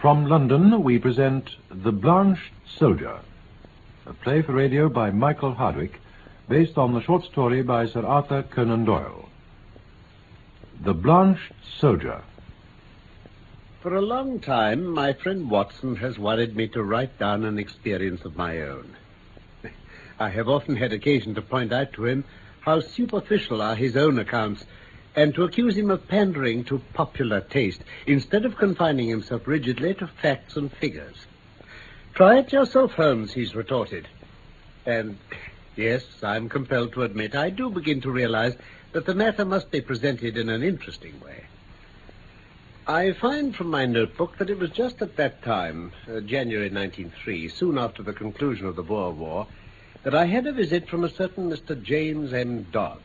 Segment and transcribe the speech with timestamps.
[0.00, 3.18] From London, we present The Blanched Soldier,
[4.06, 6.00] a play for radio by Michael Hardwick,
[6.48, 9.28] based on the short story by Sir Arthur Conan Doyle.
[10.80, 12.22] The Blanched Soldier.
[13.80, 18.24] For a long time, my friend Watson has worried me to write down an experience
[18.24, 18.94] of my own.
[20.20, 22.22] I have often had occasion to point out to him
[22.66, 24.64] how superficial are his own accounts
[25.14, 30.06] and to accuse him of pandering to popular taste instead of confining himself rigidly to
[30.20, 31.14] facts and figures.
[32.14, 34.08] Try it yourself, Holmes, he's retorted.
[34.84, 35.16] And
[35.76, 38.56] yes, I'm compelled to admit I do begin to realize
[38.92, 41.44] that the matter must be presented in an interesting way.
[42.88, 47.48] I find from my notebook that it was just at that time, uh, January 1903,
[47.48, 49.46] soon after the conclusion of the Boer War,
[50.06, 51.82] that I had a visit from a certain Mr.
[51.82, 52.62] James M.
[52.70, 53.02] Dodd.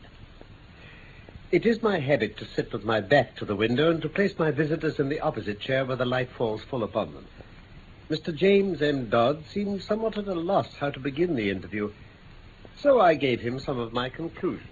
[1.50, 4.38] It is my habit to sit with my back to the window and to place
[4.38, 7.26] my visitors in the opposite chair where the light falls full upon them.
[8.08, 8.32] Mr.
[8.32, 9.10] James M.
[9.10, 11.90] Dodd seemed somewhat at a loss how to begin the interview,
[12.76, 14.68] so I gave him some of my conclusions.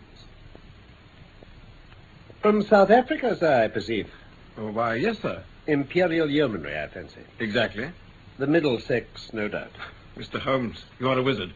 [2.42, 4.08] From South Africa, sir, I perceive.
[4.56, 5.42] Oh, why, yes, sir.
[5.66, 7.22] Imperial Yeomanry, I fancy.
[7.40, 7.90] Exactly.
[8.38, 9.72] The Middlesex, no doubt.
[10.16, 10.38] Mr.
[10.38, 11.52] Holmes, you are a wizard.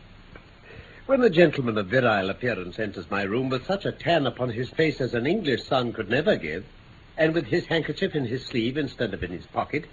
[1.07, 4.71] When a gentleman of virile appearance enters my room with such a tan upon his
[4.71, 6.65] face as an English sun could never give,
[7.19, 9.85] and with his handkerchief in his sleeve instead of in his pocket,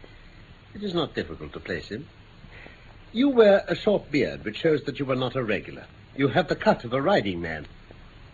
[0.73, 2.07] it is not difficult to place him.
[3.11, 5.85] You wear a short beard, which shows that you are not a regular.
[6.15, 7.67] You have the cut of a riding man.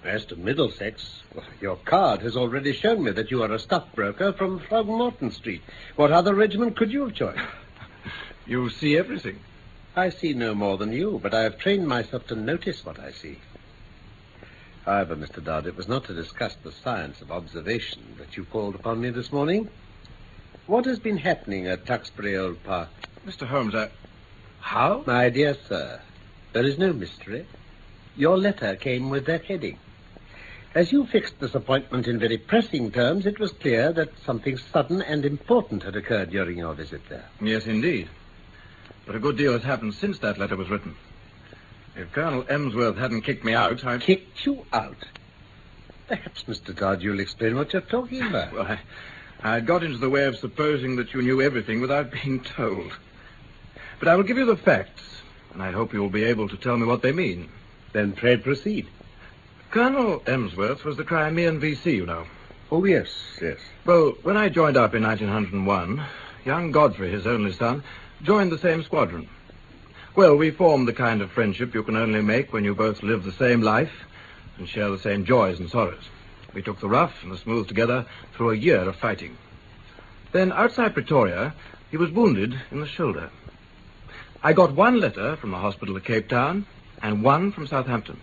[0.03, 1.23] As to Middlesex,
[1.59, 5.63] your card has already shown me that you are a stockbroker from Throgmorton Street.
[5.95, 7.41] What other regiment could you have joined?
[8.45, 9.41] You see everything.
[9.97, 13.11] I see no more than you, but I have trained myself to notice what I
[13.11, 13.39] see.
[14.85, 15.43] However, Mr.
[15.43, 19.09] Dodd, it was not to discuss the science of observation that you called upon me
[19.09, 19.67] this morning.
[20.67, 22.89] What has been happening at Tuxbury Old Park?
[23.25, 23.47] Mr.
[23.47, 23.89] Holmes, I.
[24.59, 25.03] How?
[25.07, 25.99] My dear sir,
[26.53, 27.47] there is no mystery.
[28.15, 29.79] Your letter came with that heading.
[30.75, 35.01] As you fixed this appointment in very pressing terms, it was clear that something sudden
[35.01, 37.25] and important had occurred during your visit there.
[37.41, 38.07] Yes, indeed.
[39.07, 40.95] But a good deal has happened since that letter was written.
[41.95, 44.01] If Colonel Emsworth hadn't kicked me out, I'd...
[44.01, 44.97] Kicked you out?
[46.09, 46.75] Perhaps, Mr.
[46.75, 48.53] Dodd, you'll explain what you're talking about.
[48.53, 48.79] Well, I,
[49.41, 52.91] I got into the way of supposing that you knew everything without being told.
[53.99, 55.21] But I will give you the facts,
[55.53, 57.49] and I hope you will be able to tell me what they mean.
[57.93, 58.87] Then pray proceed.
[59.71, 62.25] Colonel Emsworth was the Crimean VC, you know.
[62.71, 63.07] Oh, yes,
[63.41, 63.57] yes.
[63.85, 66.05] Well, when I joined up in 1901,
[66.45, 67.83] young Godfrey, his only son,
[68.23, 69.27] joined the same squadron.
[70.15, 73.23] Well, we formed the kind of friendship you can only make when you both live
[73.23, 73.91] the same life
[74.57, 76.03] and share the same joys and sorrows.
[76.53, 79.37] We took the rough and the smooth together through a year of fighting.
[80.31, 81.53] Then, outside Pretoria,
[81.91, 83.29] he was wounded in the shoulder.
[84.43, 86.65] I got one letter from the hospital at Cape Town
[87.01, 88.19] and one from Southampton.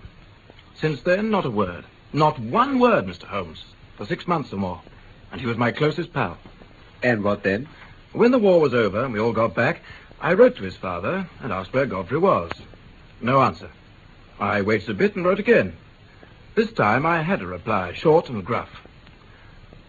[0.74, 1.84] Since then, not a word.
[2.12, 3.24] Not one word, Mr.
[3.24, 3.64] Holmes,
[3.96, 4.80] for six months or more.
[5.30, 6.38] And he was my closest pal.
[7.02, 7.68] And what then?
[8.14, 9.82] When the war was over and we all got back,
[10.20, 12.52] I wrote to his father and asked where Godfrey was.
[13.20, 13.68] No answer.
[14.38, 15.76] I waited a bit and wrote again.
[16.54, 18.70] This time I had a reply, short and gruff.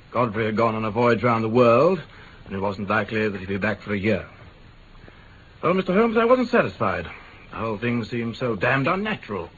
[0.10, 2.02] Godfrey had gone on a voyage round the world,
[2.46, 4.26] and it wasn't likely that he'd be back for a year.
[5.62, 5.94] Oh, Mr.
[5.94, 7.06] Holmes, I wasn't satisfied.
[7.52, 9.52] The whole thing seemed so damned unnatural.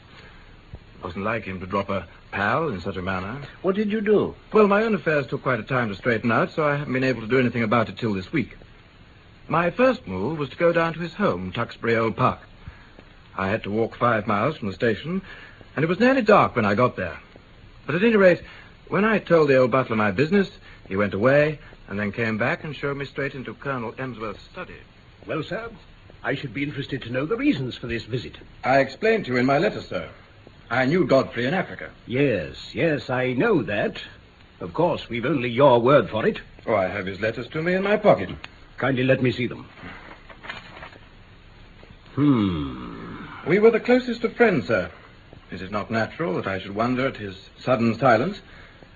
[0.97, 3.41] It wasn't like him to drop a pal in such a manner.
[3.61, 4.35] What did you do?
[4.51, 7.03] Well, my own affairs took quite a time to straighten out, so I haven't been
[7.03, 8.57] able to do anything about it till this week.
[9.47, 12.39] My first move was to go down to his home, Tuxbury Old Park.
[13.37, 15.21] I had to walk five miles from the station,
[15.75, 17.19] and it was nearly dark when I got there.
[17.85, 18.41] But at any rate,
[18.87, 20.49] when I told the old butler my business,
[20.87, 24.75] he went away and then came back and showed me straight into Colonel Emsworth's study.
[25.25, 25.69] Well, sir,
[26.23, 28.35] I should be interested to know the reasons for this visit.
[28.63, 30.09] I explained to you in my letter, sir.
[30.69, 31.91] I knew Godfrey in Africa.
[32.05, 34.01] Yes, yes, I know that.
[34.59, 36.41] Of course, we've only your word for it.
[36.65, 38.29] Oh, I have his letters to me in my pocket.
[38.77, 39.67] Kindly let me see them.
[42.15, 43.25] Hmm.
[43.47, 44.91] We were the closest of friends, sir.
[45.51, 48.41] Is it not natural that I should wonder at his sudden silence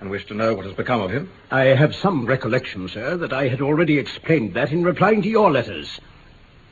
[0.02, 1.32] and wish to know what has become of him?
[1.52, 5.52] I have some recollection, sir, that I had already explained that in replying to your
[5.52, 6.02] letters.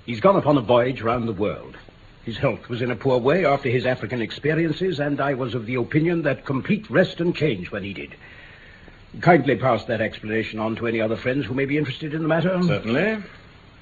[0.05, 1.77] He's gone upon a voyage round the world.
[2.23, 5.65] His health was in a poor way after his African experiences, and I was of
[5.65, 8.13] the opinion that complete rest and change were needed.
[9.21, 12.27] Kindly pass that explanation on to any other friends who may be interested in the
[12.27, 12.61] matter.
[12.61, 13.23] Certainly.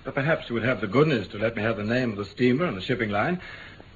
[0.04, 2.25] But perhaps you would have the goodness to let me have the name of the
[2.25, 3.42] steamer and the shipping line.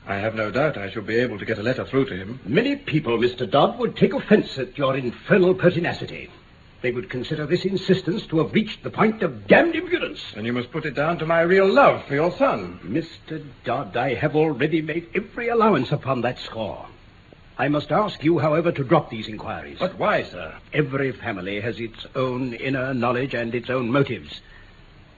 [0.06, 2.40] I have no doubt I shall be able to get a letter through to him.
[2.44, 3.50] Many people, Mr.
[3.50, 6.30] Dodd, would take offense at your infernal pertinacity.
[6.82, 10.20] They would consider this insistence to have reached the point of damned impudence.
[10.36, 12.80] And you must put it down to my real love for your son.
[12.84, 13.46] Mr.
[13.64, 16.88] Dodd, I have already made every allowance upon that score.
[17.60, 19.78] I must ask you, however, to drop these inquiries.
[19.78, 20.56] But why, sir?
[20.74, 24.42] Every family has its own inner knowledge and its own motives.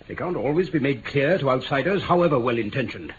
[0.09, 3.13] They can't always be made clear to outsiders, however well intentioned.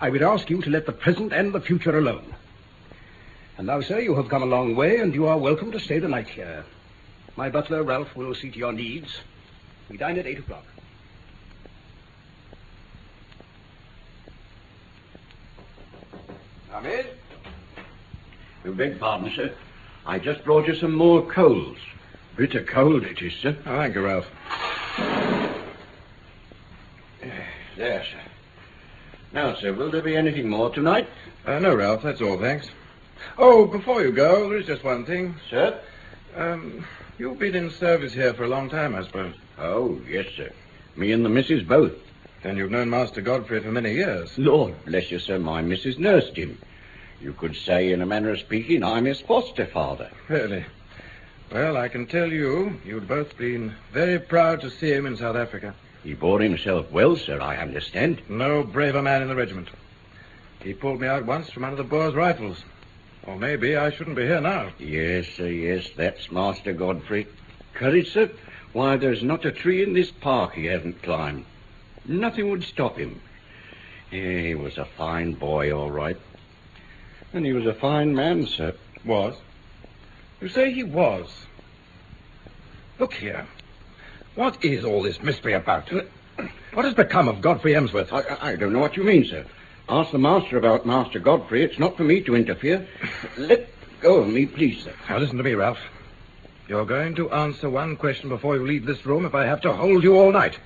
[0.00, 2.34] I would ask you to let the present and the future alone.
[3.56, 6.00] And now, sir, you have come a long way, and you are welcome to stay
[6.00, 6.64] the night here.
[7.36, 9.20] My butler, Ralph, will see to your needs.
[9.90, 10.64] We dine at eight o'clock.
[16.70, 17.06] Come in.
[18.64, 19.52] You beg pardon, sir.
[20.06, 21.78] I just brought you some more coals.
[22.36, 23.56] Bitter cold it is, sir.
[23.66, 24.26] Oh, thank you, Ralph.
[27.76, 28.20] There, sir.
[29.32, 31.08] Now, sir, will there be anything more tonight?
[31.44, 32.68] Uh, no, Ralph, that's all, thanks.
[33.38, 35.34] Oh, before you go, there is just one thing.
[35.50, 35.80] Sir?
[36.36, 36.84] Um,
[37.18, 39.34] you've been in service here for a long time, I suppose.
[39.58, 40.50] Oh, yes, sir.
[40.96, 41.92] Me and the missus both.
[42.42, 44.36] Then you've known Master Godfrey for many years.
[44.36, 46.58] Lord bless you, sir, my missus nursed him.
[47.20, 50.10] You could say, in a manner of speaking, I'm his foster father.
[50.28, 50.64] Really?
[51.50, 55.36] Well, I can tell you, you'd both been very proud to see him in South
[55.36, 55.74] Africa.
[56.02, 58.20] He bore himself well, sir, I understand.
[58.28, 59.68] No braver man in the regiment.
[60.62, 62.62] He pulled me out once from under the Boer's rifles.
[63.26, 64.70] Or maybe I shouldn't be here now.
[64.78, 67.26] Yes, sir, yes, that's Master Godfrey.
[67.72, 68.30] Courage, sir?
[68.72, 71.44] Why, there's not a tree in this park he hasn't climbed.
[72.06, 73.20] Nothing would stop him.
[74.10, 76.18] He was a fine boy, all right.
[77.32, 78.74] And he was a fine man, sir.
[79.04, 79.34] Was?
[80.40, 81.28] You say he was.
[82.98, 83.46] Look here.
[84.34, 85.90] What is all this mystery about?
[86.74, 88.12] What has become of Godfrey Emsworth?
[88.12, 89.46] I, I- I don't know what you mean, sir.
[89.88, 91.62] Ask the master about Master Godfrey.
[91.62, 92.88] It's not for me to interfere.
[93.36, 93.68] Let
[94.00, 94.94] go of me, please, sir.
[95.08, 95.78] Now, listen to me, Ralph.
[96.68, 99.74] You're going to answer one question before you leave this room if I have to
[99.74, 100.58] hold you all night.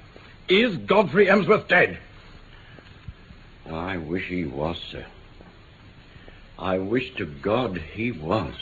[0.49, 1.99] Is Godfrey Emsworth dead?
[3.69, 5.05] I wish he was, sir.
[6.57, 8.55] I wish to God he was.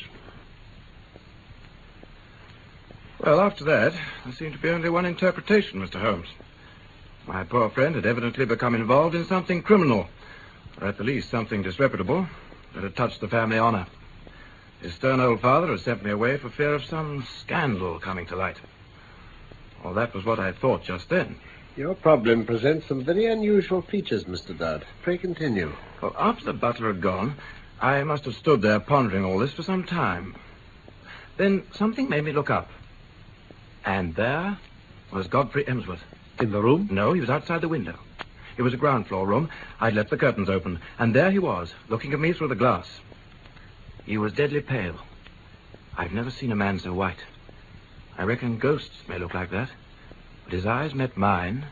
[3.21, 3.93] Well, after that,
[4.25, 6.01] there seemed to be only one interpretation, Mr.
[6.01, 6.29] Holmes.
[7.27, 10.09] My poor friend had evidently become involved in something criminal,
[10.81, 12.27] or at the least something disreputable,
[12.75, 13.87] that had touched the family honor.
[14.81, 18.37] His stern old father had sent me away for fear of some scandal coming to
[18.37, 18.59] light.
[19.83, 21.37] Well, that was what I thought just then.
[21.77, 24.57] Your problem presents some very unusual features, Mr.
[24.57, 24.85] Dodd.
[25.03, 25.73] Pray continue.
[26.01, 27.37] Well, after the butler had gone,
[27.81, 30.35] I must have stood there pondering all this for some time.
[31.37, 32.71] Then something made me look up.
[33.85, 34.59] And there
[35.13, 36.03] was Godfrey Emsworth.
[36.41, 36.89] In the room?
[36.91, 37.99] No, he was outside the window.
[38.57, 39.51] It was a ground floor room.
[39.81, 42.89] I'd left the curtains open, and there he was, looking at me through the glass.
[44.07, 44.97] He was deadly pale.
[45.97, 47.19] I've never seen a man so white.
[48.17, 49.69] I reckon ghosts may look like that.
[50.45, 51.67] But his eyes met mine,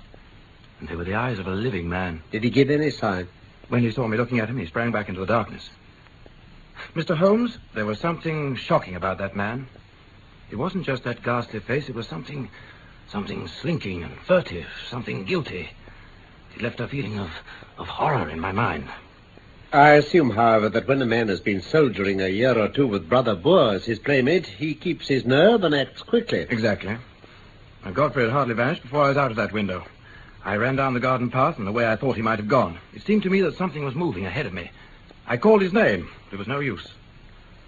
[0.81, 2.23] and they were the eyes of a living man.
[2.31, 3.29] Did he give any sign?
[3.69, 5.71] When he saw me looking at him, he sprang back into the darkness.
[6.95, 7.17] Mr.
[7.17, 9.69] Holmes, there was something shocking about that man.
[10.51, 12.51] It wasn't just that ghastly face, it was something.
[13.09, 15.71] something slinking and furtive, something guilty.
[16.57, 17.31] It left a feeling of,
[17.79, 18.89] of horror in my mind.
[19.73, 23.09] I assume, however, that when a man has been soldiering a year or two with
[23.09, 26.47] Brother Boer as his playmate, he keeps his nerve and acts quickly.
[26.49, 26.97] Exactly.
[27.85, 29.85] And Godfrey had hardly vanished before I was out of that window.
[30.45, 32.79] I ran down the garden path in the way I thought he might have gone.
[32.93, 34.71] It seemed to me that something was moving ahead of me.
[35.27, 36.87] I called his name, but it was no use.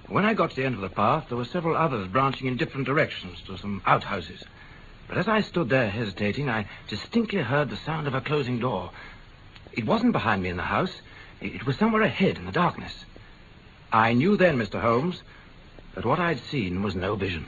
[0.07, 2.57] When I got to the end of the path, there were several others branching in
[2.57, 4.45] different directions to some outhouses.
[5.09, 8.91] But as I stood there hesitating, I distinctly heard the sound of a closing door.
[9.73, 11.01] It wasn't behind me in the house.
[11.41, 13.05] It was somewhere ahead in the darkness.
[13.93, 14.81] I knew then, Mr.
[14.81, 15.23] Holmes,
[15.95, 17.47] that what I'd seen was no vision.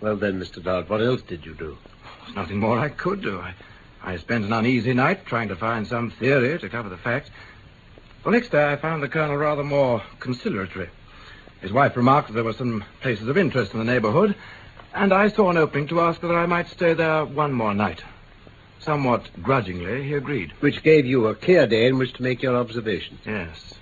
[0.00, 0.62] Well, then, Mr.
[0.62, 1.78] Dodd, what else did you do?
[2.24, 3.40] There's nothing more I could do.
[3.40, 3.54] I,
[4.02, 7.30] I spent an uneasy night trying to find some theory to cover the facts.
[8.22, 10.90] Well, next day I found the colonel rather more conciliatory.
[11.60, 14.34] His wife remarked that there were some places of interest in the neighborhood,
[14.96, 18.02] and I saw an opening to ask whether I might stay there one more night.
[18.80, 20.52] Somewhat grudgingly, he agreed.
[20.60, 23.20] Which gave you a clear day in which to make your observations.
[23.26, 23.74] Yes.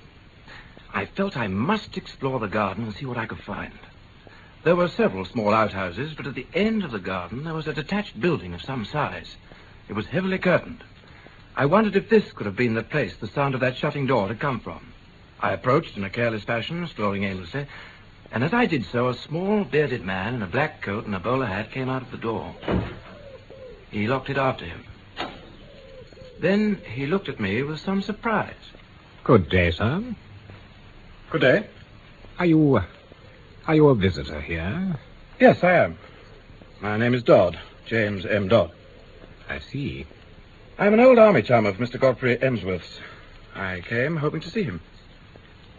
[0.92, 3.72] I felt I must explore the garden and see what I could find.
[4.64, 7.74] There were several small outhouses, but at the end of the garden there was a
[7.74, 9.36] detached building of some size.
[9.88, 10.82] It was heavily curtained.
[11.54, 14.26] I wondered if this could have been the place the sound of that shutting door
[14.26, 14.92] had come from.
[15.38, 17.66] I approached in a careless fashion, strolling aimlessly,
[18.32, 21.20] and as I did so, a small bearded man in a black coat and a
[21.20, 22.54] bowler hat came out of the door.
[23.90, 24.84] He locked it after him.
[26.40, 28.54] Then he looked at me with some surprise.
[29.22, 30.02] Good day, sir.
[31.30, 31.66] Good day.
[32.38, 32.76] Are you.
[32.76, 32.84] Uh,
[33.66, 34.98] are you a visitor here?
[35.40, 35.98] Yes, I am.
[36.80, 38.48] My name is Dodd, James M.
[38.48, 38.72] Dodd.
[39.48, 40.06] I see.
[40.78, 41.98] I'm an old army chum of Mr.
[41.98, 42.98] Godfrey Emsworth's.
[43.54, 44.80] I came hoping to see him.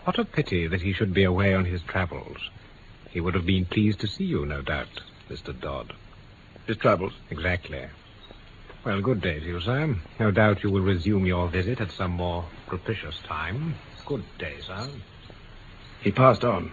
[0.05, 2.37] What a pity that he should be away on his travels.
[3.09, 5.59] He would have been pleased to see you, no doubt, Mr.
[5.59, 5.93] Dodd.
[6.67, 7.13] His travels?
[7.31, 7.87] Exactly.
[8.85, 9.95] Well, good day to you, sir.
[10.19, 13.73] No doubt you will resume your visit at some more propitious time.
[14.05, 14.87] Good day, sir.
[16.01, 16.71] He passed on.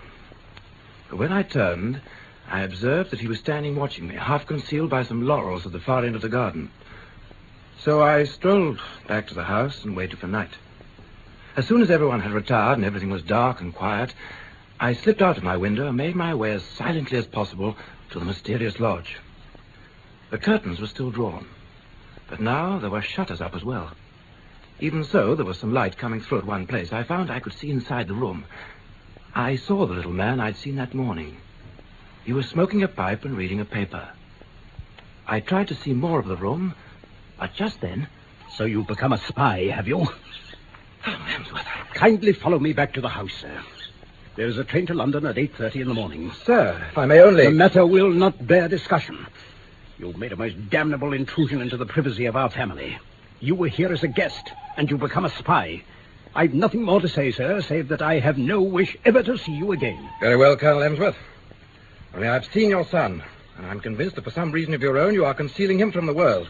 [1.08, 2.02] When I turned,
[2.50, 5.80] I observed that he was standing watching me, half concealed by some laurels at the
[5.80, 6.70] far end of the garden.
[7.78, 10.52] So I strolled back to the house and waited for night.
[11.54, 14.14] As soon as everyone had retired and everything was dark and quiet,
[14.80, 17.76] I slipped out of my window and made my way as silently as possible
[18.10, 19.18] to the mysterious lodge.
[20.30, 21.46] The curtains were still drawn,
[22.30, 23.90] but now there were shutters up as well.
[24.80, 26.90] Even so, there was some light coming through at one place.
[26.90, 28.46] I found I could see inside the room.
[29.34, 31.36] I saw the little man I'd seen that morning.
[32.24, 34.08] He was smoking a pipe and reading a paper.
[35.26, 36.74] I tried to see more of the room,
[37.38, 38.08] but just then.
[38.56, 40.08] So you've become a spy, have you?
[41.06, 41.66] Oh, Emsworth.
[41.94, 43.62] Kindly follow me back to the house, sir.
[44.36, 46.32] There is a train to London at 8.30 in the morning.
[46.44, 47.44] Sir, if I may only.
[47.44, 49.26] The matter will not bear discussion.
[49.98, 52.98] You've made a most damnable intrusion into the privacy of our family.
[53.40, 55.82] You were here as a guest, and you've become a spy.
[56.34, 59.52] I've nothing more to say, sir, save that I have no wish ever to see
[59.52, 60.08] you again.
[60.20, 61.16] Very well, Colonel Emsworth.
[62.14, 63.22] Only I've seen your son,
[63.58, 66.06] and I'm convinced that for some reason of your own, you are concealing him from
[66.06, 66.48] the world.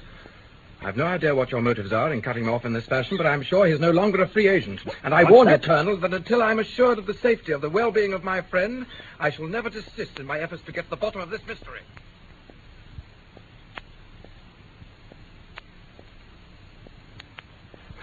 [0.84, 3.24] I've no idea what your motives are in cutting him off in this fashion, but
[3.26, 4.80] I'm sure he's no longer a free agent.
[5.04, 5.62] And I What's warn that?
[5.62, 8.86] you, Colonel, that until I'm assured of the safety of the well-being of my friend,
[9.20, 11.80] I shall never desist in my efforts to get to the bottom of this mystery.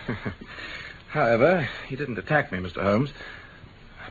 [1.09, 2.81] However, he didn't attack me, Mr.
[2.81, 3.11] Holmes.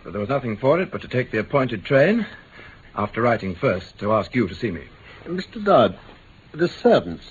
[0.05, 2.27] But there was nothing for it but to take the appointed train,
[2.95, 4.85] after writing first to ask you to see me.
[5.25, 5.65] Mr.
[5.65, 5.99] Dodd,
[6.53, 7.25] the servants.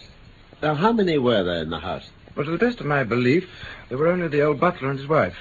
[0.62, 2.10] Now, how many were there in the house?
[2.34, 3.48] But to the best of my belief,
[3.90, 5.38] there were only the old butler and his wife.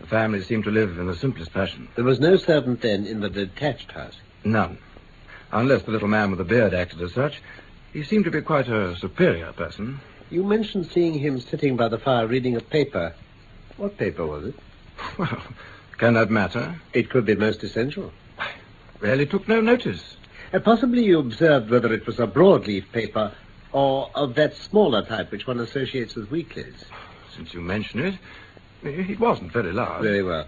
[0.00, 1.88] The family seemed to live in the simplest fashion.
[1.94, 4.16] There was no servant then in the detached house.
[4.44, 4.76] None.
[5.52, 7.40] Unless the little man with the beard acted as such.
[7.94, 10.00] He seemed to be quite a superior person.
[10.30, 13.14] You mentioned seeing him sitting by the fire reading a paper.
[13.78, 14.54] What paper was it?
[15.18, 15.42] Well,
[15.98, 16.80] can that matter?
[16.92, 18.12] It could be most essential.
[18.38, 18.48] I
[19.00, 20.16] really took no notice.
[20.52, 23.32] Uh, possibly you observed whether it was a broadleaf paper
[23.72, 26.84] or of that smaller type which one associates with weeklies.
[27.34, 28.14] Since you mention it,
[28.82, 30.02] it wasn't very large.
[30.02, 30.46] Very well.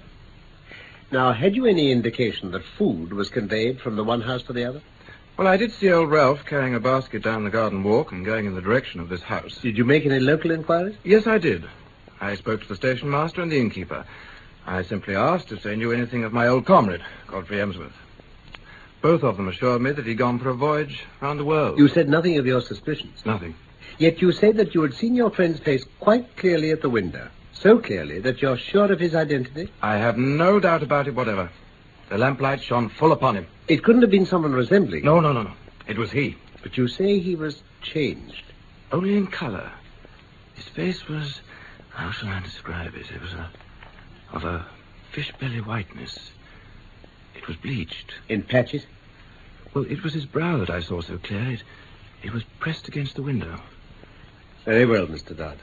[1.11, 4.65] Now, had you any indication that food was conveyed from the one house to the
[4.65, 4.83] other?
[5.37, 8.47] Well, I did see old Ralph carrying a basket down the garden walk and going
[8.47, 9.59] in the direction of this house.
[9.59, 10.97] Did you make any local inquiries?
[11.03, 11.65] Yes, I did.
[12.21, 14.05] I spoke to the station master and the innkeeper.
[14.67, 17.93] I simply asked if they knew anything of my old comrade, Godfrey Emsworth.
[19.05, 21.79] Both of them assured me that he'd gone for a voyage round the world.
[21.79, 23.27] You said nothing of your suspicions.
[23.27, 23.55] Nothing.
[23.99, 27.29] Yet you say that you had seen your friend's face quite clearly at the window.
[27.53, 29.69] So clearly that you're sure of his identity?
[29.83, 31.51] I have no doubt about it whatever.
[32.09, 33.47] The lamplight shone full upon him.
[33.69, 35.05] It couldn't have been someone resembling.
[35.05, 35.53] No, no, no, no.
[35.87, 36.37] It was he.
[36.63, 38.43] But you say he was changed.
[38.91, 39.71] Only in color.
[40.55, 41.43] His face was.
[41.91, 43.11] How shall I describe it?
[43.11, 43.51] It was a.
[44.33, 44.65] of a
[45.13, 46.31] fish belly whiteness.
[47.45, 48.15] It was bleached.
[48.31, 48.87] In patches?
[49.75, 51.51] Well, it was his brow that I saw so clear.
[51.51, 51.63] It,
[52.23, 53.61] it was pressed against the window.
[54.65, 55.37] Very well, Mr.
[55.37, 55.59] Dodd.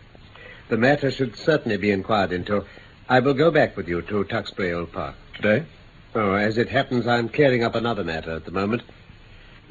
[0.70, 2.66] The matter should certainly be inquired into.
[3.10, 5.16] I will go back with you to Tuxbury Old Park.
[5.34, 5.66] Today?
[6.14, 8.84] Oh, as it happens, I'm clearing up another matter at the moment.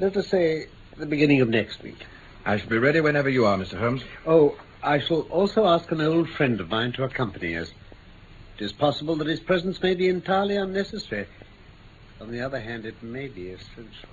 [0.00, 2.05] Let us say the beginning of next week.
[2.45, 3.79] I shall be ready whenever you are, Mr.
[3.79, 4.02] Holmes.
[4.26, 7.71] Oh, I shall also ask an old friend of mine to accompany us.
[8.59, 11.29] It is possible that his presence may be entirely unnecessary.
[12.21, 14.09] On the other hand, it may be essential.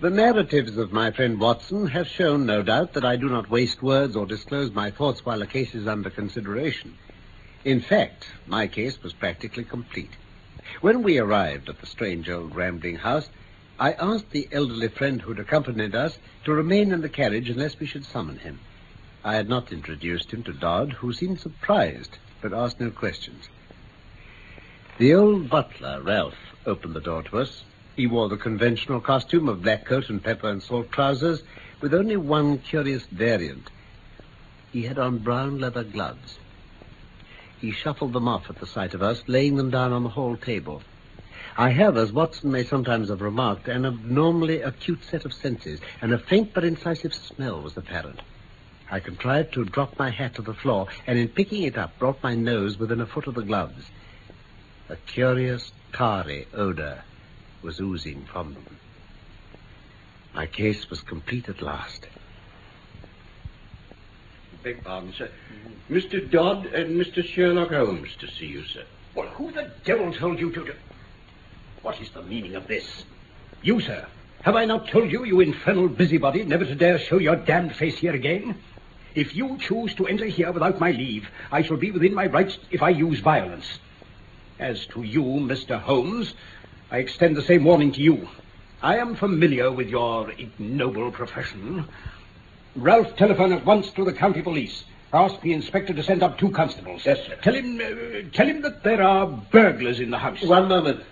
[0.00, 3.82] The narratives of my friend Watson have shown, no doubt, that I do not waste
[3.82, 6.96] words or disclose my thoughts while a case is under consideration.
[7.64, 10.10] In fact, my case was practically complete.
[10.80, 13.28] When we arrived at the strange old rambling house,
[13.78, 17.78] I asked the elderly friend who had accompanied us to remain in the carriage unless
[17.78, 18.60] we should summon him.
[19.24, 23.48] I had not introduced him to Dodd, who seemed surprised, but asked no questions.
[24.98, 27.62] The old butler, Ralph, opened the door to us.
[27.96, 31.42] He wore the conventional costume of black coat and pepper and salt trousers,
[31.80, 33.70] with only one curious variant.
[34.72, 36.38] He had on brown leather gloves.
[37.60, 40.36] He shuffled them off at the sight of us, laying them down on the hall
[40.36, 40.82] table.
[41.56, 46.12] I have, as Watson may sometimes have remarked, an abnormally acute set of senses, and
[46.12, 48.20] a faint but incisive smell was apparent.
[48.92, 52.22] I contrived to drop my hat to the floor, and in picking it up, brought
[52.22, 53.86] my nose within a foot of the gloves.
[54.90, 57.02] A curious, tarry odor
[57.62, 58.76] was oozing from them.
[60.34, 62.06] My case was complete at last.
[64.62, 65.30] Beg pardon, sir.
[65.90, 66.30] Mr.
[66.30, 67.24] Dodd and Mr.
[67.24, 68.84] Sherlock Holmes to see you, sir.
[69.14, 70.64] Well, who the devil told you to...
[70.66, 70.74] do-
[71.80, 73.04] What is the meaning of this?
[73.62, 74.06] You, sir.
[74.42, 77.96] Have I not told you, you infernal busybody, never to dare show your damned face
[77.96, 78.54] here again?
[79.14, 82.58] If you choose to enter here without my leave, I shall be within my rights
[82.70, 83.78] if I use violence.
[84.58, 85.80] As to you, Mr.
[85.80, 86.34] Holmes,
[86.90, 88.28] I extend the same warning to you.
[88.82, 91.86] I am familiar with your ignoble profession.
[92.74, 94.84] Ralph, telephone at once to the county police.
[95.12, 97.04] Ask the inspector to send up two constables.
[97.04, 97.36] Yes, sir.
[97.42, 100.42] Tell him, uh, tell him that there are burglars in the house.
[100.42, 101.02] One moment.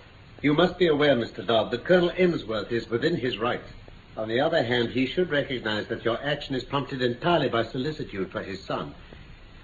[0.43, 1.47] You must be aware, Mr.
[1.47, 3.69] Dodd, that Colonel Emsworth is within his rights.
[4.17, 8.31] On the other hand, he should recognize that your action is prompted entirely by solicitude
[8.33, 8.95] for his son.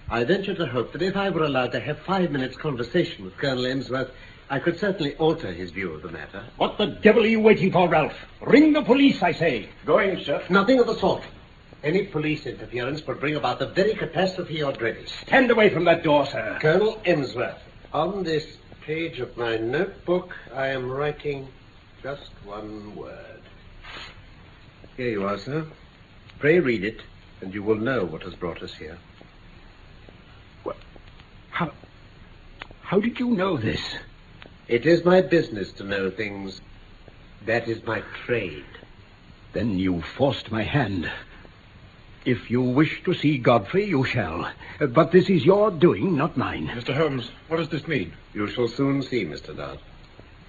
[0.08, 3.36] I venture to hope that if I were allowed to have five minutes' conversation with
[3.36, 4.10] Colonel Emsworth,
[4.48, 6.44] I could certainly alter his view of the matter.
[6.56, 8.14] What the devil are you waiting for, Ralph?
[8.40, 9.68] Ring the police, I say.
[9.84, 10.44] Going, sir.
[10.48, 11.24] Nothing of the sort.
[11.82, 15.06] Any police interference would bring about the very catastrophe you're dreading.
[15.06, 16.56] Stand away from that door, sir.
[16.60, 17.58] Colonel Emsworth,
[17.92, 21.48] on this page of my notebook, I am writing
[22.02, 23.40] just one word.
[24.96, 25.66] Here you are, sir.
[26.38, 27.02] Pray read it,
[27.42, 28.96] and you will know what has brought us here.
[30.64, 30.76] Well,
[31.50, 31.70] How,
[32.80, 33.80] how did you know this?
[34.68, 36.60] It is my business to know things.
[37.44, 38.64] That is my trade.
[39.52, 41.10] Then you forced my hand.
[42.24, 44.50] If you wish to see Godfrey, you shall.
[44.80, 46.68] But this is your doing, not mine.
[46.68, 46.94] Mr.
[46.94, 48.14] Holmes, what does this mean?
[48.34, 49.56] You shall soon see, Mr.
[49.56, 49.78] Dodd.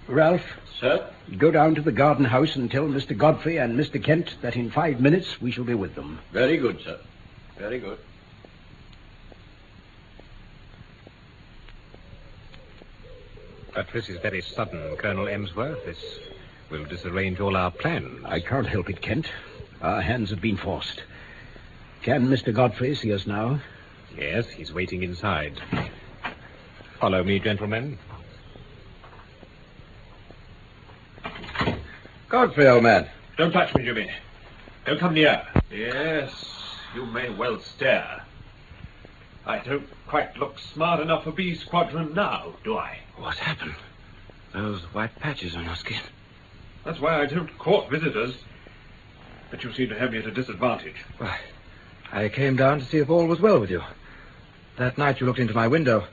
[0.07, 0.41] Ralph,
[0.79, 1.09] Sir?
[1.37, 3.17] go down to the garden house and tell Mr.
[3.17, 4.01] Godfrey and Mr.
[4.01, 6.19] Kent that in five minutes we shall be with them.
[6.31, 6.99] Very good, sir.
[7.57, 7.97] Very good.
[13.73, 15.85] But this is very sudden, Colonel Emsworth.
[15.85, 15.99] This
[16.71, 18.23] will disarrange all our plans.
[18.25, 19.27] I can't help it, Kent.
[19.81, 21.03] Our hands have been forced.
[22.01, 22.53] Can Mr.
[22.53, 23.59] Godfrey see us now?
[24.17, 25.61] Yes, he's waiting inside.
[26.99, 27.99] Follow me, gentlemen.
[32.29, 33.09] Godfrey, old man.
[33.37, 34.09] Don't touch me, Jimmy.
[34.85, 35.43] Don't come near.
[35.71, 36.31] Yes,
[36.95, 38.23] you may well stare.
[39.45, 42.97] I don't quite look smart enough for B Squadron now, do I?
[43.15, 43.75] What happened?
[44.53, 46.01] Those white patches on your skin.
[46.83, 48.35] That's why I don't court visitors.
[49.49, 50.97] But you seem to have me at a disadvantage.
[51.17, 51.37] Why,
[52.11, 53.81] I came down to see if all was well with you.
[54.77, 56.05] That night you looked into my window.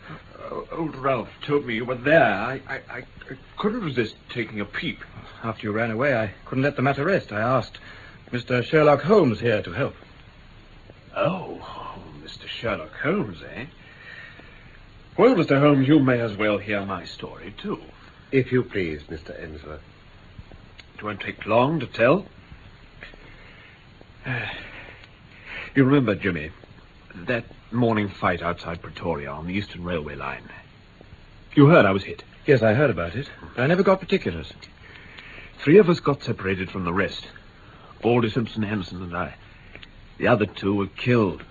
[0.50, 2.22] O- Old Ralph told me you were there.
[2.22, 4.98] I, I, I, I couldn't resist taking a peep.
[5.44, 7.30] After you ran away, I couldn't let the matter rest.
[7.30, 7.78] I asked
[8.32, 8.64] Mr.
[8.64, 9.94] Sherlock Holmes here to help.
[11.14, 11.60] Oh,
[12.24, 12.48] Mr.
[12.48, 13.66] Sherlock Holmes, eh?
[15.18, 15.60] Well, Mr.
[15.60, 17.78] Holmes, you may as well hear my story, too.
[18.32, 19.38] If you please, Mr.
[19.38, 19.82] Emsworth.
[20.94, 22.24] It won't take long to tell.
[25.74, 26.52] You remember, Jimmy,
[27.14, 30.48] that morning fight outside Pretoria on the Eastern Railway line?
[31.54, 32.24] You heard I was hit.
[32.46, 34.50] Yes, I heard about it, but I never got particulars.
[35.64, 37.26] Three of us got separated from the rest.
[38.02, 39.34] Baldy Simpson, Henderson, and I.
[40.18, 41.42] The other two were killed.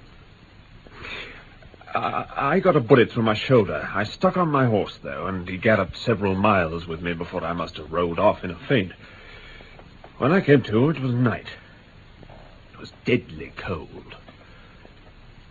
[1.95, 3.89] I, I got a bullet through my shoulder.
[3.91, 7.53] I stuck on my horse, though, and he galloped several miles with me before I
[7.53, 8.91] must have rode off in a faint.
[10.19, 11.47] When I came to, it was night.
[12.73, 14.15] It was deadly cold.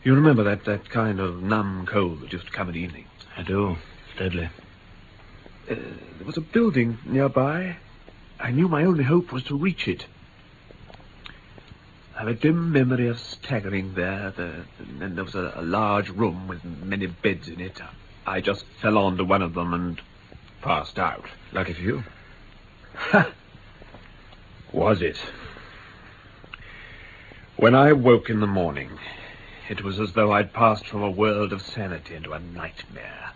[0.05, 3.07] You remember that, that kind of numb cold that used to come at evening?
[3.37, 3.77] I do.
[4.17, 4.51] Deadly.
[5.69, 7.77] Uh, there was a building nearby.
[8.43, 10.07] I knew my only hope was to reach it.
[12.17, 14.33] I have a dim memory of staggering there.
[14.37, 14.65] The,
[15.01, 17.81] and there was a, a large room with many beds in it.
[18.27, 20.03] I just fell onto one of them and
[20.61, 21.25] passed out.
[21.53, 22.03] Lucky for you.
[24.73, 25.19] Was it?
[27.57, 28.91] When I woke in the morning,
[29.69, 33.32] it was as though I'd passed from a world of sanity into a nightmare.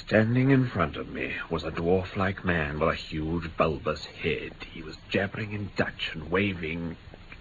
[0.00, 4.52] Standing in front of me was a dwarf-like man with a huge bulbous head.
[4.72, 6.96] He was jabbering in Dutch and waving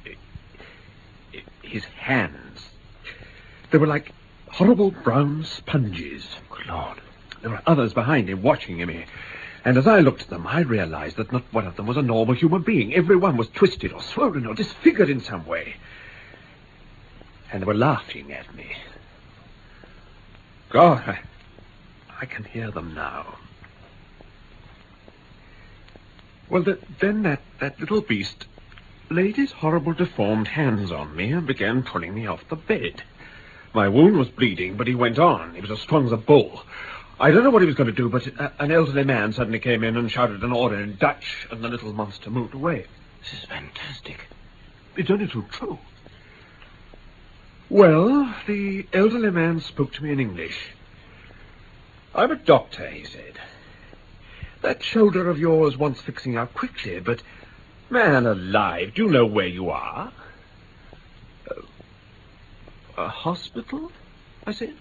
[0.06, 2.70] eh, his hands.
[3.72, 4.12] They were like
[4.48, 6.28] horrible brown sponges.
[6.50, 7.00] Good Lord.
[7.42, 9.06] There were others behind him watching me.
[9.64, 12.02] And as I looked at them, I realized that not one of them was a
[12.02, 12.94] normal human being.
[12.94, 15.76] Every one was twisted or swollen or disfigured in some way.
[17.52, 18.76] And they were laughing at me.
[20.70, 21.20] God, I,
[22.20, 23.38] I can hear them now.
[26.50, 28.46] Well, the, then that, that little beast
[29.10, 33.04] laid his horrible deformed hands on me and began pulling me off the bed.
[33.74, 35.54] My wound was bleeding, but he went on.
[35.54, 36.64] He was as strong as a bull.
[37.20, 39.60] I don't know what he was going to do, but uh, an elderly man suddenly
[39.60, 42.86] came in and shouted an order in Dutch, and the little monster moved away.
[43.22, 44.28] This is fantastic.
[44.96, 45.80] It's only too true.
[47.70, 50.70] Well, the elderly man spoke to me in English.
[52.18, 53.40] I'm a doctor, he said.
[54.64, 57.22] That shoulder of yours wants fixing up quickly, but
[57.92, 60.12] man alive, do you know where you are?
[61.50, 61.62] Uh,
[62.98, 63.92] a hospital?
[64.48, 64.74] I said.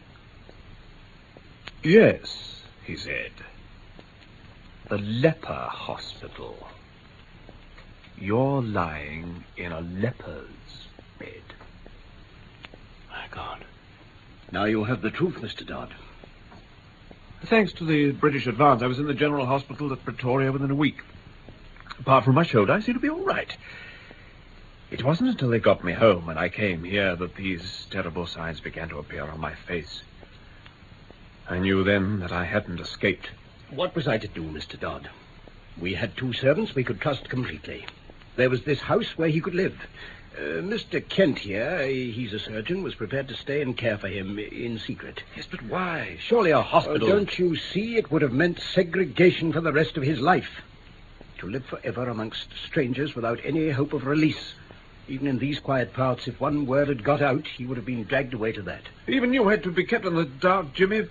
[1.85, 3.33] Yes, he said.
[4.88, 6.66] The leper hospital.
[8.16, 10.87] You're lying in a leper's
[11.18, 11.42] bed.
[13.11, 13.66] My God.
[14.51, 15.66] Now you have the truth, Mr.
[15.66, 15.92] Dodd.
[17.44, 20.75] Thanks to the British advance, I was in the General Hospital at Pretoria within a
[20.75, 21.03] week.
[22.01, 23.55] Apart from my shoulder, I seem to be all right.
[24.90, 28.61] It wasn't until they got me home and I came here that these terrible signs
[28.61, 30.03] began to appear on my face.
[31.49, 33.29] I knew then that I hadn't escaped.
[33.70, 34.81] What was I to do, Mr.
[34.81, 35.11] Dodd?
[35.79, 37.85] We had two servants we could trust completely.
[38.37, 39.79] There was this house where he could live.
[40.37, 41.07] Uh, Mr.
[41.09, 45.22] Kent here, he's a surgeon, was prepared to stay and care for him in secret.
[45.35, 46.18] Yes, but why?
[46.20, 47.09] Surely a hospital.
[47.09, 47.96] Oh, don't you see?
[47.96, 50.61] It would have meant segregation for the rest of his life.
[51.38, 54.53] To live forever amongst strangers without any hope of release.
[55.09, 58.05] Even in these quiet parts, if one word had got out, he would have been
[58.05, 58.83] dragged away to that.
[59.09, 61.07] Even you had to be kept in the dark, Jimmy.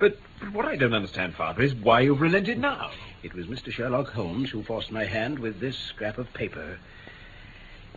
[0.00, 2.90] But, but what I don't understand, Father, is why you've relented now.
[3.22, 3.70] It was Mr.
[3.70, 6.78] Sherlock Holmes who forced my hand with this scrap of paper.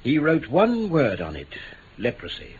[0.08, 1.54] He wrote one word on it
[1.98, 2.56] leprosy.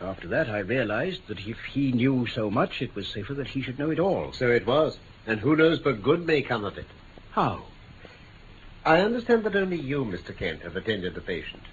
[0.00, 3.62] After that, I realized that if he knew so much, it was safer that he
[3.62, 4.32] should know it all.
[4.32, 4.96] So it was.
[5.26, 6.86] And who knows but good may come of it.
[7.32, 7.64] How?
[8.84, 10.36] I understand that only you, Mr.
[10.36, 11.64] Kent, have attended the patient.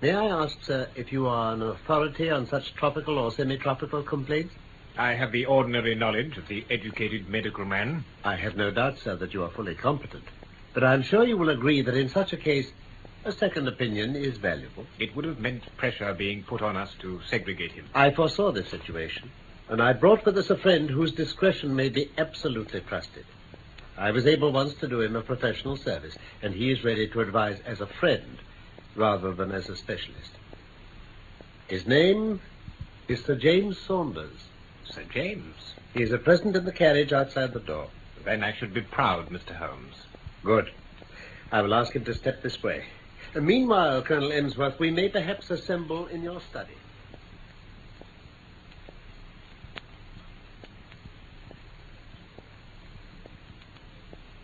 [0.00, 4.54] May I ask, sir, if you are an authority on such tropical or semi-tropical complaints?
[4.96, 8.04] I have the ordinary knowledge of the educated medical man.
[8.22, 10.22] I have no doubt, sir, that you are fully competent.
[10.72, 12.70] But I'm sure you will agree that in such a case,
[13.24, 14.86] a second opinion is valuable.
[14.98, 17.86] It would have meant pressure being put on us to segregate him.
[17.94, 19.30] I foresaw this situation,
[19.68, 23.26] and I brought with us a friend whose discretion may be absolutely trusted.
[23.98, 27.20] I was able once to do him a professional service, and he is ready to
[27.20, 28.38] advise as a friend
[28.96, 30.30] rather than as a specialist.
[31.68, 32.40] His name
[33.06, 34.44] is Sir James Saunders.
[34.84, 35.74] Sir James?
[35.92, 37.88] He is at present in the carriage outside the door.
[38.24, 39.54] Then I should be proud, Mr.
[39.54, 39.94] Holmes.
[40.42, 40.70] Good.
[41.52, 42.84] I will ask him to step this way.
[43.34, 46.74] Uh, meanwhile, Colonel Emsworth, we may perhaps assemble in your study.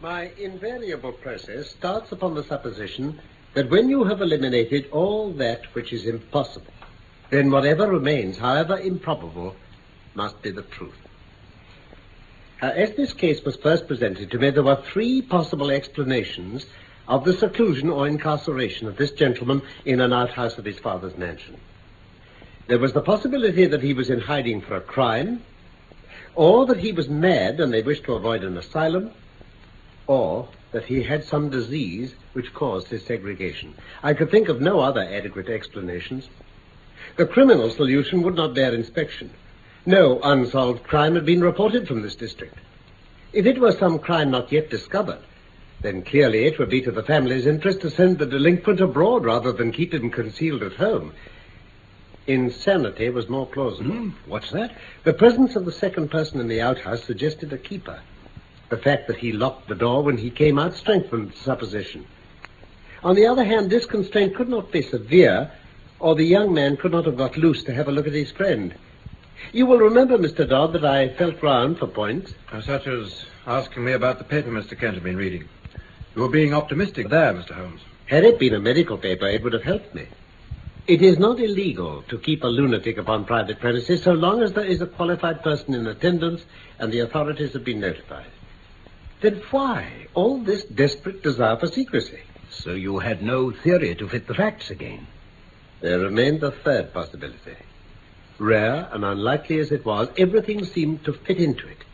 [0.01, 3.21] My invariable process starts upon the supposition
[3.55, 6.73] that when you have eliminated all that which is impossible,
[7.31, 9.57] then whatever remains, however improbable,
[10.15, 10.95] must be the truth.
[12.63, 16.67] As this case was first presented to me, there were three possible explanations
[17.09, 21.57] of the seclusion or incarceration of this gentleman in an outhouse of his father's mansion.
[22.67, 25.43] There was the possibility that he was in hiding for a crime,
[26.35, 29.11] or that he was mad and they wished to avoid an asylum,
[30.07, 33.75] or that he had some disease which caused his segregation.
[34.03, 36.29] I could think of no other adequate explanations.
[37.17, 39.31] The criminal solution would not bear inspection.
[39.87, 42.59] No unsolved crime had been reported from this district.
[43.33, 45.21] If it were some crime not yet discovered,
[45.87, 49.53] then clearly it would be to the family's interest to send the delinquent abroad rather
[49.53, 51.13] than keep him concealed at home.
[52.27, 53.93] Insanity was more plausible.
[53.93, 54.11] Hmm?
[54.27, 54.77] What's that?
[55.05, 58.01] The presence of the second person in the outhouse suggested a keeper.
[58.69, 62.05] The fact that he locked the door when he came out strengthened the supposition.
[63.05, 65.53] On the other hand, this constraint could not be severe,
[66.01, 68.33] or the young man could not have got loose to have a look at his
[68.33, 68.75] friend.
[69.53, 70.49] You will remember, Mr.
[70.49, 72.35] Dodd, that I felt round for points.
[72.63, 74.77] Such as asking me about the paper Mr.
[74.79, 75.49] Kent had been reading.
[76.17, 77.53] You were being optimistic there, Mr.
[77.53, 77.83] Holmes.
[78.07, 80.07] Had it been a medical paper, it would have helped me.
[80.87, 84.65] It is not illegal to keep a lunatic upon private premises so long as there
[84.65, 86.43] is a qualified person in attendance
[86.79, 88.31] and the authorities have been notified.
[89.21, 92.21] Then why all this desperate desire for secrecy?
[92.51, 95.07] So you had no theory to fit the facts again?
[95.83, 97.57] There remained the third possibility.
[98.39, 101.85] Rare and unlikely as it was, everything seemed to fit into it.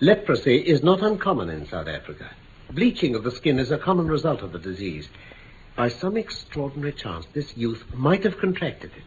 [0.00, 2.30] Leprosy is not uncommon in South Africa.
[2.70, 5.08] Bleaching of the skin is a common result of the disease.
[5.74, 9.02] By some extraordinary chance, this youth might have contracted it.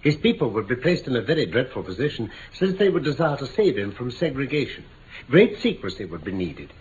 [0.00, 3.46] His people would be placed in a very dreadful position, since they would desire to
[3.46, 4.84] save him from segregation.
[5.28, 6.72] Great secrecy would be needed,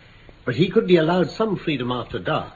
[0.45, 2.53] but he could be allowed some freedom after dark.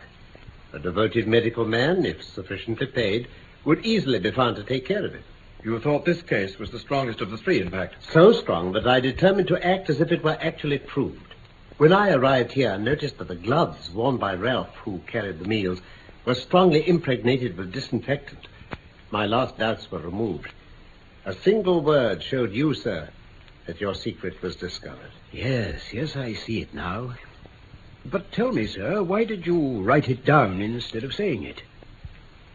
[0.72, 3.28] A devoted medical man, if sufficiently paid,
[3.66, 5.24] would easily be found to take care of it.
[5.64, 7.96] You thought this case was the strongest of the three, in fact.
[8.12, 11.33] So strong that I determined to act as if it were actually proved.
[11.78, 15.48] When I arrived here, I noticed that the gloves worn by Ralph, who carried the
[15.48, 15.82] meals,
[16.24, 18.48] were strongly impregnated with disinfectant.
[19.10, 20.52] My last doubts were removed.
[21.26, 23.10] A single word showed you, sir,
[23.66, 25.12] that your secret was discovered.
[25.32, 27.16] Yes, yes, I see it now.
[28.06, 31.64] But tell me, sir, why did you write it down instead of saying it?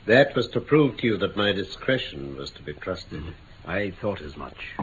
[0.07, 3.23] That was to prove to you that my discretion was to be trusted.
[3.67, 4.77] I thought as much.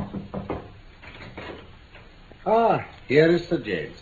[2.45, 3.97] Ah, here is Sir James.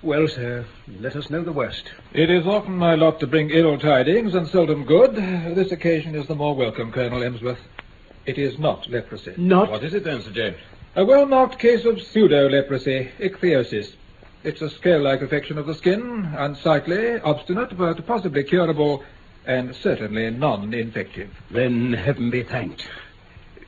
[0.00, 0.64] Well, sir,
[1.00, 1.90] let us know the worst.
[2.12, 5.16] It is often my lot to bring ill tidings and seldom good.
[5.56, 7.58] This occasion is the more welcome, Colonel Emsworth.
[8.24, 9.34] It is not leprosy.
[9.36, 9.72] Not?
[9.72, 10.56] What is it then, Sir James?
[10.94, 13.94] A well-marked case of pseudo-leprosy, ichthyosis.
[14.44, 19.02] It's a scale-like affection of the skin, unsightly, obstinate, but possibly curable,
[19.46, 21.30] and certainly non-infective.
[21.50, 22.86] Then heaven be thanked.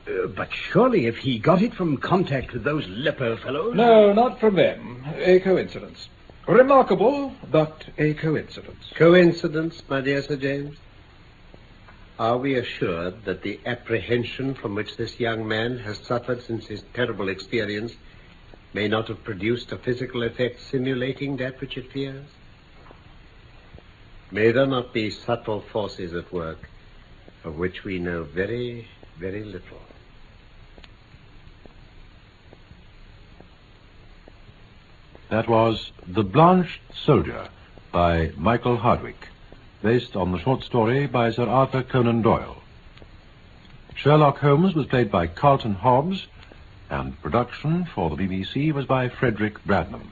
[0.07, 3.75] Uh, but surely if he got it from contact with those leper fellows...
[3.75, 5.03] No, not from them.
[5.17, 6.07] A coincidence.
[6.47, 8.91] Remarkable, but a coincidence.
[8.95, 10.75] Coincidence, my dear Sir James?
[12.17, 16.83] Are we assured that the apprehension from which this young man has suffered since his
[16.93, 17.93] terrible experience
[18.73, 22.25] may not have produced a physical effect simulating that which it fears?
[24.31, 26.69] May there not be subtle forces at work
[27.43, 28.87] of which we know very,
[29.19, 29.81] very little?
[35.31, 37.47] That was The Blanched Soldier
[37.93, 39.29] by Michael Hardwick,
[39.81, 42.57] based on the short story by Sir Arthur Conan Doyle.
[43.95, 46.27] Sherlock Holmes was played by Carlton Hobbs,
[46.89, 50.09] and production for the BBC was by Frederick Bradnum.